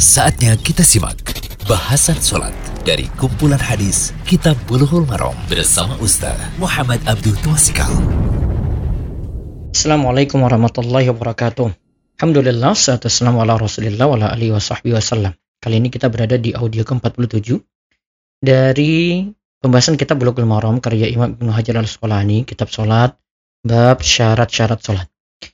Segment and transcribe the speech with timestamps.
[0.00, 1.20] Saatnya kita simak
[1.68, 2.56] bahasan sholat
[2.88, 7.92] dari kumpulan hadis Kitab Bulughul Maram bersama Ustaz Muhammad Abdul Twasikal.
[9.76, 11.68] Assalamualaikum warahmatullahi wabarakatuh.
[12.16, 15.36] Alhamdulillah, salatu wassalamu ala rasulillah wa ala alihi wasallam.
[15.60, 17.60] Kali ini kita berada di audio ke-47
[18.40, 19.28] dari
[19.60, 23.20] pembahasan kitab Bulughul Maram karya Imam Ibnu Hajar al-Asqalani, kitab sholat,
[23.60, 25.09] bab syarat-syarat sholat.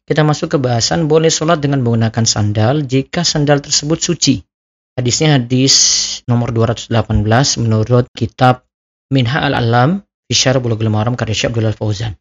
[0.07, 4.39] Kita masuk ke bahasan boleh sholat dengan menggunakan sandal jika sandal tersebut suci.
[4.95, 5.75] Hadisnya hadis
[6.31, 6.95] nomor 218
[7.59, 8.63] menurut kitab
[9.11, 12.15] Minha al-Alam Fisyar Bulughul Maram karya Syekh Abdullah Fauzan.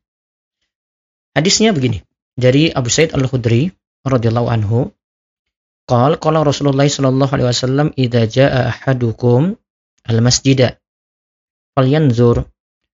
[1.38, 2.02] Hadisnya begini.
[2.36, 3.72] Dari Abu Said Al-Khudri
[4.04, 4.92] radhiyallahu anhu,
[5.86, 9.54] qal qala Rasulullah sallallahu alaihi wasallam idza jaa ahadukum
[10.10, 10.82] al-masjida
[11.78, 12.50] falyanzur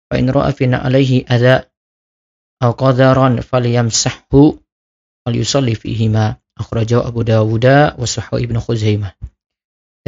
[0.09, 1.69] fa in ra'a fina alaihi adha
[2.65, 4.57] aw qadaran falyamsahhu
[5.29, 9.13] falyusalli fihima akhrajahu Abu Dawud wa Sahih Ibnu Khuzaimah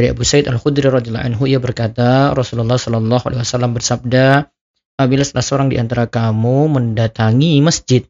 [0.00, 4.48] dari Abu Said Al-Khudri radhiyallahu anhu ia berkata Rasulullah sallallahu alaihi wasallam bersabda
[4.96, 8.08] apabila salah seorang di antara kamu mendatangi masjid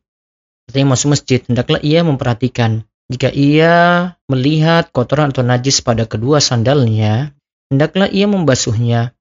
[0.71, 7.35] artinya masuk masjid hendaklah ia memperhatikan jika ia melihat kotoran atau najis pada kedua sandalnya
[7.75, 9.19] hendaklah ia membasuhnya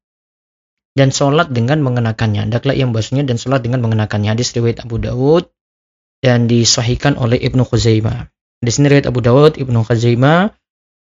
[0.97, 2.49] dan sholat dengan mengenakannya.
[2.49, 4.35] Hendaklah ia membahasnya dan sholat dengan mengenakannya.
[4.35, 5.47] Hadis riwayat Abu Dawud
[6.19, 8.27] dan disahihkan oleh Ibnu Khuzaimah.
[8.59, 10.51] Di sini riwayat Abu Dawud, Ibnu Khuzaimah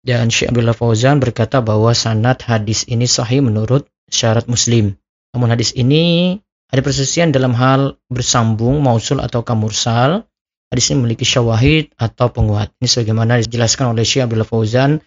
[0.06, 4.94] dan Syekh Abdullah Fauzan berkata bahwa sanad hadis ini sahih menurut syarat Muslim.
[5.34, 6.38] Namun hadis ini
[6.70, 10.24] ada persisian dalam hal bersambung, mausul atau kamursal.
[10.68, 12.70] Hadis ini memiliki syawahid atau penguat.
[12.78, 15.00] Ini sebagaimana dijelaskan oleh Syekh Abdullah Fauzan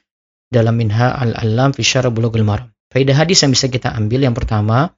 [0.52, 2.68] dalam Minha al-Alam fi Syarah Bulughul Maram.
[2.92, 4.92] Faedah hadis yang bisa kita ambil yang pertama,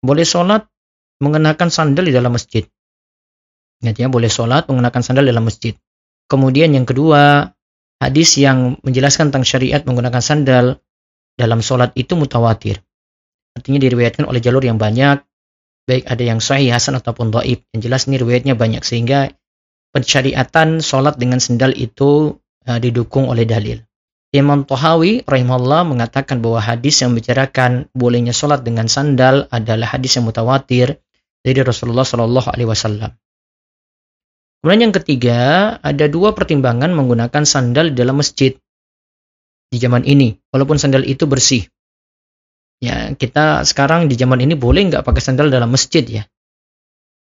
[0.00, 0.64] boleh sholat
[1.20, 2.64] mengenakan sandal di dalam masjid.
[3.82, 5.74] Ingatnya boleh sholat mengenakan sandal dalam masjid.
[6.30, 7.52] Kemudian yang kedua,
[7.98, 10.78] hadis yang menjelaskan tentang syariat menggunakan sandal
[11.34, 12.80] dalam sholat itu mutawatir.
[13.54, 15.22] Artinya diriwayatkan oleh jalur yang banyak,
[15.86, 17.62] baik ada yang sahih, hasan ataupun dhaif.
[17.70, 19.30] Yang jelas ini riwayatnya banyak sehingga
[19.94, 22.34] pensyariatan sholat dengan sandal itu
[22.66, 23.78] uh, didukung oleh dalil.
[24.34, 30.26] Imam Tohawi rahimahullah mengatakan bahwa hadis yang membicarakan bolehnya sholat dengan sandal adalah hadis yang
[30.26, 30.98] mutawatir
[31.46, 33.14] dari Rasulullah Shallallahu Alaihi Wasallam.
[34.64, 35.40] Kemudian yang ketiga,
[35.84, 38.56] ada dua pertimbangan menggunakan sandal di dalam masjid
[39.68, 41.68] di zaman ini, walaupun sandal itu bersih.
[42.80, 46.24] Ya, kita sekarang di zaman ini boleh nggak pakai sandal dalam masjid ya?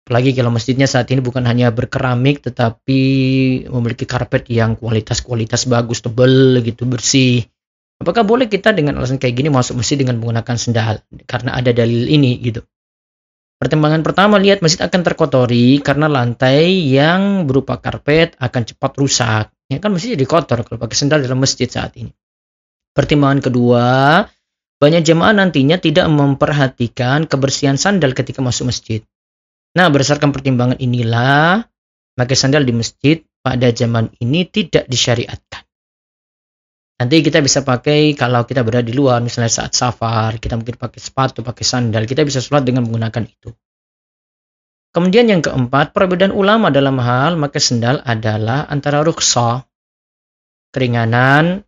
[0.07, 3.01] Apalagi kalau masjidnya saat ini bukan hanya berkeramik tetapi
[3.67, 7.43] memiliki karpet yang kualitas-kualitas bagus, tebal gitu, bersih.
[7.99, 11.03] Apakah boleh kita dengan alasan kayak gini masuk masjid dengan menggunakan sendal?
[11.27, 12.63] Karena ada dalil ini gitu.
[13.65, 19.49] Pertimbangan pertama lihat masjid akan terkotori karena lantai yang berupa karpet akan cepat rusak.
[19.65, 22.13] Ya kan masjid jadi kotor kalau pakai sendal dalam masjid saat ini.
[22.93, 24.21] Pertimbangan kedua,
[24.77, 29.01] banyak jemaah nantinya tidak memperhatikan kebersihan sandal ketika masuk masjid.
[29.73, 31.65] Nah, berdasarkan pertimbangan inilah,
[32.13, 35.44] pakai sandal di masjid pada zaman ini tidak disyariatkan.
[36.95, 40.99] Nanti kita bisa pakai kalau kita berada di luar, misalnya saat safar, kita mungkin pakai
[41.03, 43.51] sepatu, pakai sandal, kita bisa sholat dengan menggunakan itu.
[44.95, 49.67] Kemudian yang keempat, perbedaan ulama dalam hal pakai sandal adalah antara rukhsah,
[50.71, 51.67] keringanan,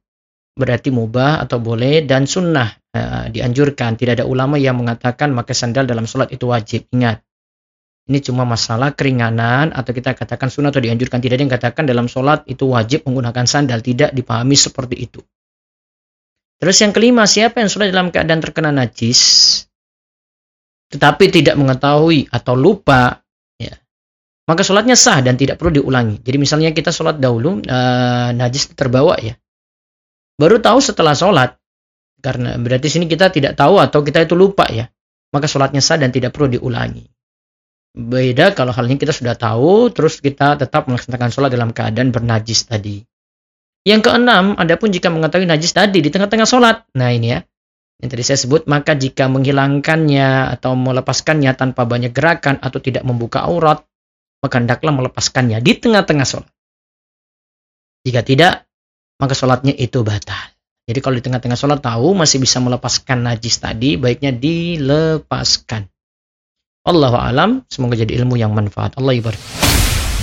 [0.55, 3.99] berarti mubah atau boleh, dan sunnah, eh, dianjurkan.
[3.99, 6.87] Tidak ada ulama yang mengatakan pakai sandal dalam sholat itu wajib.
[6.95, 7.26] Ingat,
[8.07, 11.19] ini cuma masalah keringanan atau kita katakan sunnah atau dianjurkan.
[11.19, 13.83] Tidak ada yang katakan dalam sholat itu wajib menggunakan sandal.
[13.83, 15.19] Tidak dipahami seperti itu.
[16.57, 19.19] Terus yang kelima, siapa yang sholat dalam keadaan terkena najis,
[20.89, 23.21] tetapi tidak mengetahui atau lupa,
[23.59, 23.75] ya,
[24.49, 26.17] maka sholatnya sah dan tidak perlu diulangi.
[26.23, 29.37] Jadi misalnya kita sholat dahulu, uh, najis terbawa ya.
[30.39, 31.59] Baru tahu setelah sholat,
[32.23, 34.89] karena berarti sini kita tidak tahu atau kita itu lupa ya.
[35.29, 37.16] Maka sholatnya sah dan tidak perlu diulangi.
[37.97, 42.69] Beda kalau hal ini kita sudah tahu, terus kita tetap melaksanakan sholat dalam keadaan bernajis
[42.69, 43.01] tadi.
[43.81, 46.85] Yang keenam, adapun jika mengetahui najis tadi di tengah-tengah sholat.
[46.93, 47.41] Nah ini ya,
[47.97, 53.41] yang tadi saya sebut, maka jika menghilangkannya atau melepaskannya tanpa banyak gerakan atau tidak membuka
[53.49, 53.81] aurat,
[54.45, 56.51] maka hendaklah melepaskannya di tengah-tengah sholat.
[58.05, 58.69] Jika tidak,
[59.17, 60.53] maka sholatnya itu batal.
[60.85, 65.89] Jadi kalau di tengah-tengah sholat tahu masih bisa melepaskan najis tadi, baiknya dilepaskan.
[66.87, 68.95] Allah alam, semoga jadi ilmu yang manfaat.
[68.95, 69.35] Allah ibarat.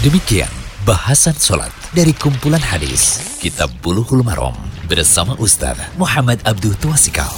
[0.00, 0.48] Demikian
[0.88, 4.56] bahasan sholat dari kumpulan hadis Kitab Buluhul Marom
[4.88, 7.28] bersama Ustaz Muhammad Abdul Tuasikal.